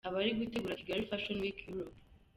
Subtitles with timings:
[0.07, 1.97] Abari gutegura Kigali Fashion Week Europe.